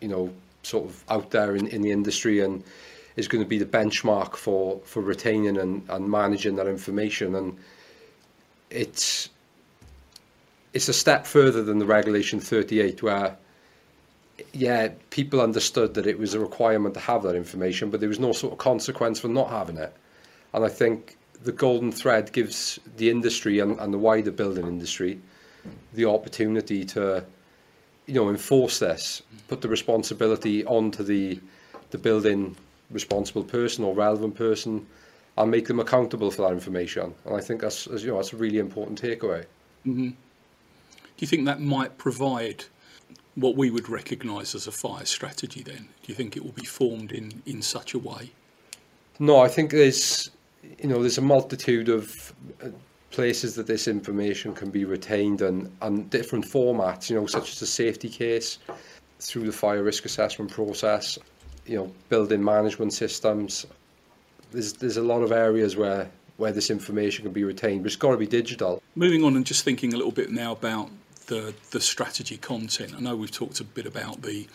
[0.00, 0.30] you know,
[0.64, 2.64] sort of out there in, in the industry and
[3.14, 7.36] is going to be the benchmark for, for retaining and, and managing that information.
[7.36, 7.56] And
[8.70, 9.30] it's
[10.72, 13.36] it's a step further than the Regulation 38, where,
[14.52, 18.20] yeah, people understood that it was a requirement to have that information, but there was
[18.20, 19.92] no sort of consequence for not having it.
[20.54, 25.20] And I think the golden thread gives the industry and, and the wider building industry
[25.94, 27.24] the opportunity to,
[28.06, 31.40] you know, enforce this, put the responsibility onto the
[31.90, 32.56] the building
[32.90, 34.86] responsible person or relevant person,
[35.36, 37.14] and make them accountable for that information.
[37.24, 39.44] And I think that's you know that's a really important takeaway.
[39.86, 40.08] Mm-hmm.
[40.08, 40.14] Do
[41.18, 42.64] you think that might provide
[43.34, 45.62] what we would recognise as a fire strategy?
[45.62, 48.30] Then, do you think it will be formed in in such a way?
[49.18, 50.30] No, I think there's
[50.62, 52.32] you know, there's a multitude of
[52.62, 52.68] uh,
[53.10, 57.62] places that this information can be retained and, and different formats, you know, such as
[57.62, 58.58] a safety case
[59.18, 61.18] through the fire risk assessment process,
[61.66, 63.66] you know, building management systems.
[64.52, 67.96] There's, there's a lot of areas where, where this information can be retained, but it's
[67.96, 68.82] got to be digital.
[68.94, 70.90] Moving on and just thinking a little bit now about
[71.26, 72.94] the, the strategy content.
[72.96, 74.46] I know we've talked a bit about the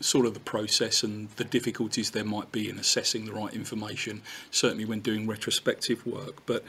[0.00, 4.22] sort of the process and the difficulties there might be in assessing the right information,
[4.50, 6.44] certainly when doing retrospective work.
[6.46, 6.64] But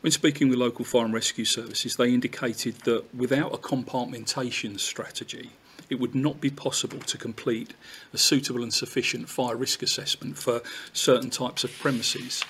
[0.00, 5.50] when speaking with local fire and rescue services, they indicated that without a compartmentation strategy,
[5.88, 7.74] it would not be possible to complete
[8.12, 10.62] a suitable and sufficient fire risk assessment for
[10.92, 12.44] certain types of premises.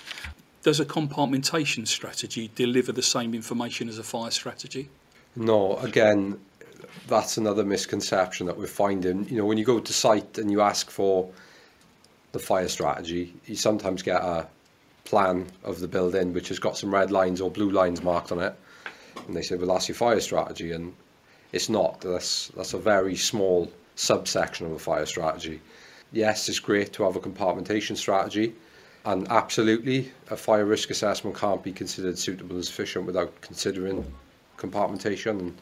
[0.63, 4.89] Does a compartmentation strategy deliver the same information as a fire strategy?
[5.35, 6.39] No, again,
[7.07, 9.27] that's another misconception that we're finding.
[9.29, 11.29] You know, when you go to site and you ask for
[12.31, 14.47] the fire strategy, you sometimes get a
[15.05, 18.41] plan of the building which has got some red lines or blue lines marked on
[18.41, 18.53] it,
[19.25, 20.93] and they say, "Well, that's your fire strategy," and
[21.53, 22.01] it's not.
[22.01, 25.61] That's that's a very small subsection of a fire strategy.
[26.11, 28.53] Yes, it's great to have a compartmentation strategy,
[29.05, 34.05] and absolutely, a fire risk assessment can't be considered suitable and sufficient without considering
[34.57, 35.57] compartmentation and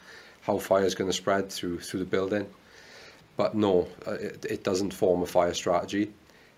[0.46, 2.48] how fire is going to spread through through the building.
[3.38, 6.12] But no, uh, it, it doesn't form a fire strategy.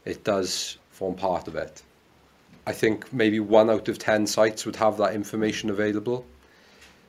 [0.06, 1.82] It does form part of it.
[2.68, 6.26] I think maybe one out of 10 sites would have that information available.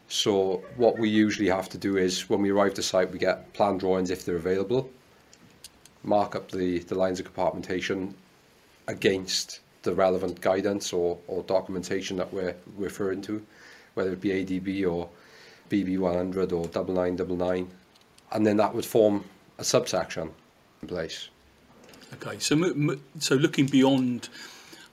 [0.09, 3.53] So what we usually have to do is when we arrive to site, we get
[3.53, 4.89] plan drawings if they're available,
[6.03, 8.15] mark up the, the lines of compartmentation
[8.87, 13.45] against the relevant guidance or, or documentation that we're referring to,
[13.95, 15.09] whether it be ADB or
[15.69, 17.69] BB100 or 9999,
[18.33, 19.25] and then that would form
[19.59, 20.31] a subsection
[20.83, 21.29] in place.
[22.15, 24.29] Okay, so so looking beyond,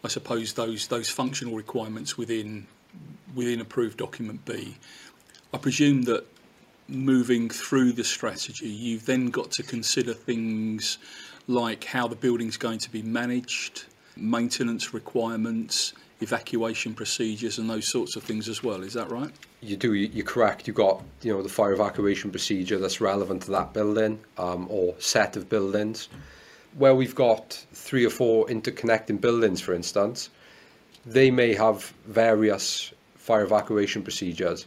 [0.03, 2.67] I suppose those those functional requirements within
[3.33, 4.75] within approved document B,
[5.53, 6.25] I presume that
[6.87, 10.97] moving through the strategy, you've then got to consider things
[11.47, 18.15] like how the building's going to be managed, maintenance requirements, evacuation procedures, and those sorts
[18.15, 18.83] of things as well.
[18.83, 19.31] Is that right?
[19.61, 19.93] You do.
[19.93, 20.67] You're correct.
[20.67, 24.95] You've got you know the fire evacuation procedure that's relevant to that building um, or
[24.99, 26.09] set of buildings.
[26.77, 30.29] Where we've got three or four interconnecting buildings, for instance,
[31.05, 34.65] they may have various fire evacuation procedures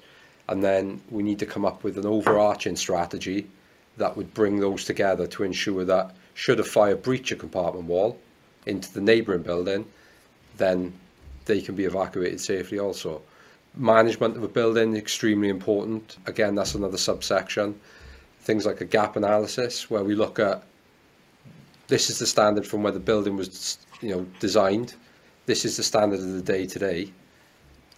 [0.49, 3.47] and then we need to come up with an overarching strategy
[3.99, 8.19] that would bring those together to ensure that should a fire breach a compartment wall
[8.65, 9.85] into the neighbouring building,
[10.57, 10.93] then
[11.49, 13.21] they can be evacuated safely also.
[13.75, 16.17] Management of a building extremely important.
[16.27, 17.79] Again, that's another subsection.
[18.43, 20.63] Things like a gap analysis, where we look at
[21.89, 24.95] this is the standard from where the building was, you know, designed.
[25.47, 27.13] This is the standard of the day today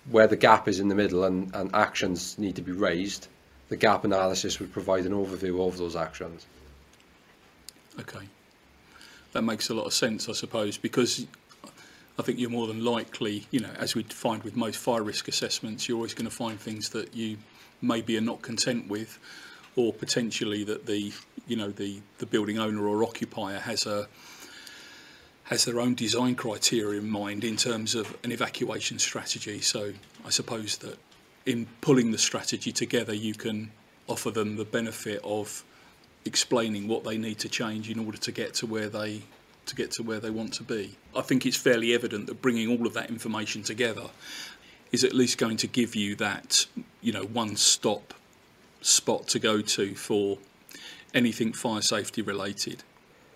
[0.08, 3.28] where the gap is in the middle and, and actions need to be raised,
[3.68, 6.46] the gap analysis would provide an overview of those actions.
[7.98, 8.26] Okay.
[9.32, 11.26] That makes a lot of sense, I suppose, because
[12.20, 15.26] I think you're more than likely, you know, as we find with most fire risk
[15.26, 17.38] assessments, you're always going to find things that you
[17.80, 19.18] maybe are not content with,
[19.74, 21.14] or potentially that the,
[21.46, 24.06] you know, the, the building owner or occupier has a
[25.44, 29.60] has their own design criteria in mind in terms of an evacuation strategy.
[29.62, 29.92] So
[30.24, 30.98] I suppose that
[31.46, 33.72] in pulling the strategy together, you can
[34.08, 35.64] offer them the benefit of
[36.26, 39.22] explaining what they need to change in order to get to where they
[39.70, 40.96] to get to where they want to be.
[41.16, 44.10] I think it's fairly evident that bringing all of that information together
[44.92, 46.66] is at least going to give you that,
[47.00, 48.14] you know, one-stop
[48.82, 50.38] spot to go to for
[51.14, 52.82] anything fire safety related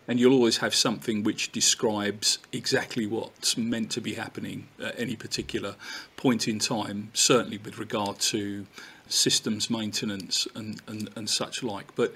[0.07, 5.17] and you'll always have something which describes exactly what's meant to be happening at any
[5.17, 5.77] particular
[6.17, 8.67] point in time, certainly with regard to
[9.09, 11.95] systems maintenance and, and, and such like.
[11.95, 12.13] But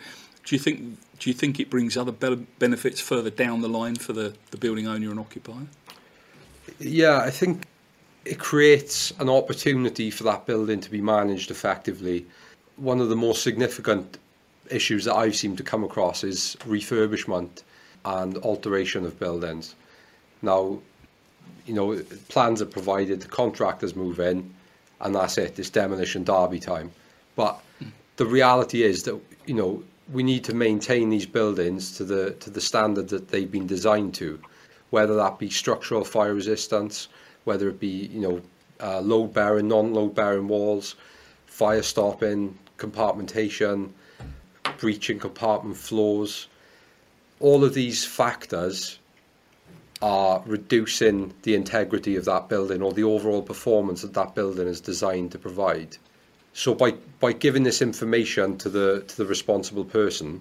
[0.49, 3.97] do you think do you think it brings other be- benefits further down the line
[3.97, 5.67] for the, the building owner and occupier?
[6.79, 7.65] Yeah, I think
[8.25, 12.25] it creates an opportunity for that building to be managed effectively.
[12.77, 14.17] One of the more significant
[14.71, 17.63] issues that I've seemed to come across is refurbishment
[18.07, 19.75] and alteration of buildings.
[20.41, 20.79] Now,
[21.67, 24.55] you know, plans are provided, the contractors move in,
[25.01, 25.59] and that's it.
[25.59, 26.91] It's demolition derby time.
[27.37, 27.61] But
[28.17, 29.83] the reality is that you know
[30.13, 34.15] we need to maintain these buildings to the to the standard that they've been designed
[34.15, 34.41] to,
[34.91, 37.09] whether that be structural fire resistance,
[37.45, 38.41] whether it be you know
[38.81, 40.95] uh, load bearing, non load bearing walls,
[41.47, 43.91] fire stopping, compartmentation,
[44.79, 46.49] breaching compartment floors
[47.41, 48.99] all of these factors
[50.01, 54.81] are reducing the integrity of that building or the overall performance that that building is
[54.81, 55.97] designed to provide.
[56.59, 60.41] So by, by giving this information to the to the responsible person,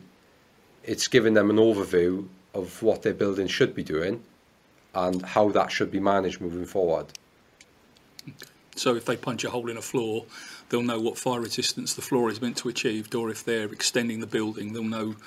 [0.83, 4.23] it's giving them an overview of what their building should be doing
[4.95, 7.05] and how that should be managed moving forward.
[8.75, 10.25] So if they punch a hole in a floor,
[10.69, 14.19] they'll know what fire resistance the floor is meant to achieve, or if they're extending
[14.19, 15.17] the building, they'll know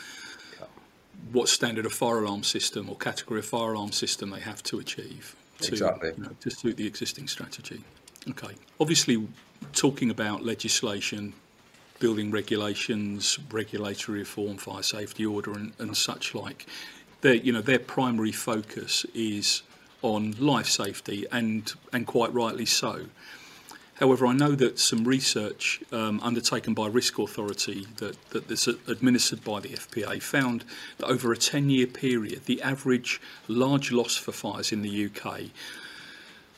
[1.30, 4.80] what standard of fire alarm system or category of fire alarm system they have to
[4.80, 6.10] achieve to, exactly.
[6.16, 7.84] you know, to suit the existing strategy.
[8.28, 8.54] Okay.
[8.80, 9.28] Obviously,
[9.72, 11.32] talking about legislation
[12.00, 16.66] building regulations, regulatory reform, fire safety order, and, and such like.
[17.20, 19.62] Their, you know, their primary focus is
[20.02, 23.06] on life safety, and and quite rightly so.
[24.00, 29.60] However, I know that some research um, undertaken by RISCAuthority that, that is administered by
[29.60, 30.64] the FPA found
[30.96, 35.50] that over a 10 year period, the average large loss for fires in the UK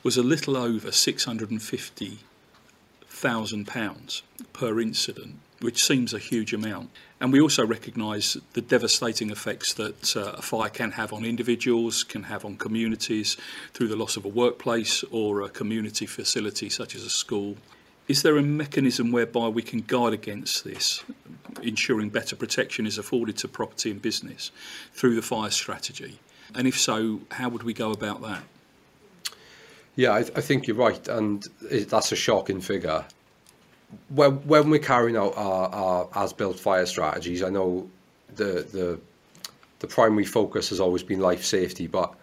[0.05, 0.93] was a little over
[3.23, 6.91] £650,000 per incident, which seems a huge amount.
[7.21, 12.03] And we also recognise the devastating effects that uh, a fire can have on individuals,
[12.03, 13.37] can have on communities
[13.73, 17.57] through the loss of a workplace or a community facility such as a school.
[18.09, 21.05] Is there a mechanism whereby we can guard against this,
[21.63, 24.51] ensuring better protection is afforded to property and business
[24.93, 26.19] through the fire strategy?
[26.55, 28.43] And if so, how would we go about that?
[29.95, 33.05] Yeah, I, I think you're right, and it, that's a shocking figure.
[34.09, 37.91] When, when we're carrying out our, our as-built fire strategies, I know
[38.37, 39.01] the the
[39.81, 42.15] the primary focus has always been life safety, but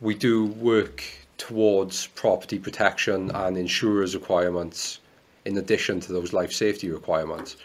[0.00, 1.04] we do work
[1.36, 5.00] towards property protection and insurers requirements
[5.44, 7.56] in addition to those life safety requirements.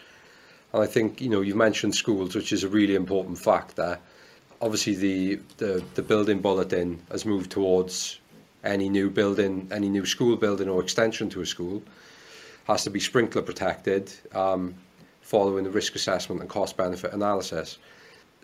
[0.72, 3.98] And I think you know you've mentioned schools, which is a really important factor.
[4.60, 8.20] Obviously, the the, the building bulletin has moved towards
[8.66, 11.82] any new building, any new school building or extension to a school
[12.66, 14.74] has to be sprinkler protected um,
[15.20, 17.78] following the risk assessment and cost benefit analysis.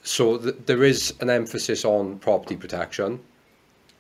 [0.04, 3.20] So th there is an emphasis on property protection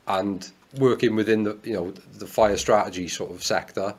[0.06, 0.38] and
[0.78, 1.90] working within the you know
[2.22, 3.94] the fire strategy sort of sector.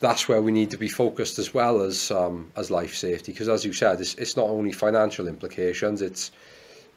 [0.00, 3.48] That's where we need to be focused as well as um, as life safety because
[3.56, 6.30] as you said, it's, it's not only financial implications, it's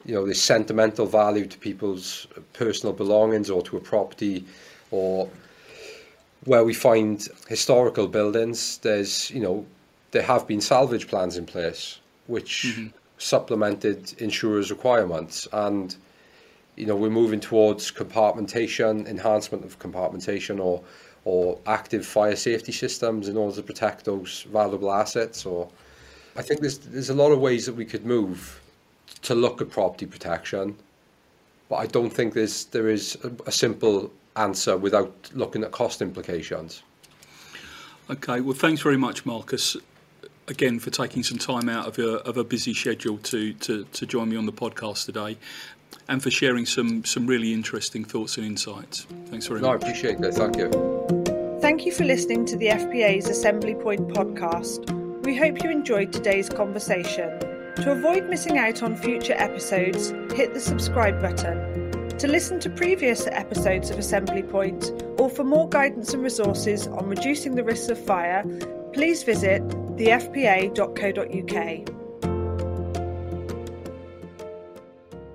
[0.04, 4.44] you know, this sentimental value to people's personal belongings or to a property
[4.90, 5.28] or
[6.44, 9.66] where we find historical buildings, there's, you know,
[10.12, 12.86] there have been salvage plans in place which mm-hmm.
[13.18, 15.48] supplemented insurers' requirements.
[15.52, 15.94] And,
[16.76, 20.82] you know, we're moving towards compartmentation, enhancement of compartmentation or
[21.26, 25.68] or active fire safety systems in order to protect those valuable assets or
[26.34, 28.59] I think there's there's a lot of ways that we could move
[29.22, 30.76] to look at property protection,
[31.68, 36.02] but I don't think there's there is a, a simple answer without looking at cost
[36.02, 36.82] implications.
[38.08, 39.76] Okay, well, thanks very much, Marcus,
[40.48, 44.06] again for taking some time out of a, of a busy schedule to, to, to
[44.06, 45.38] join me on the podcast today
[46.08, 49.06] and for sharing some, some really interesting thoughts and insights.
[49.26, 49.84] Thanks very no, much.
[49.84, 50.34] I appreciate that.
[50.34, 51.58] Thank you.
[51.60, 54.90] Thank you for listening to the FPA's Assembly Point podcast.
[55.24, 57.49] We hope you enjoyed today's conversation.
[57.82, 62.08] To avoid missing out on future episodes, hit the subscribe button.
[62.18, 67.08] To listen to previous episodes of Assembly Point, or for more guidance and resources on
[67.08, 68.44] reducing the risks of fire,
[68.92, 69.66] please visit
[69.96, 70.80] thefpa.co.uk.